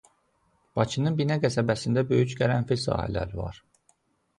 [0.79, 3.67] Bakının Binə qəsəbəsində böyük qərənfil sahələri var.